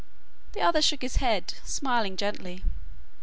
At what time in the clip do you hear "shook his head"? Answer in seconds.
0.81-1.53